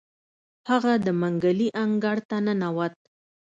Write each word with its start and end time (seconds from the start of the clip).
هغه 0.69 0.93
د 1.05 1.07
منګلي 1.21 1.67
انګړ 1.83 2.17
ته 2.29 2.37
ننوت. 2.45 2.93